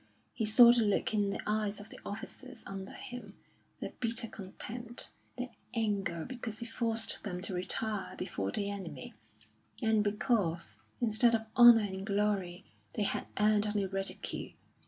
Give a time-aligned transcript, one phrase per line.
[0.33, 3.35] He saw the look in the eyes of the officers under him,
[3.79, 9.13] their bitter contempt, their anger because he forced them to retire before the enemy;
[9.79, 14.53] and because, instead of honour and glory, they had earned only ridicule.